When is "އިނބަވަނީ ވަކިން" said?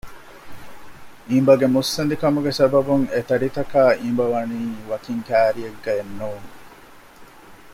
4.01-5.23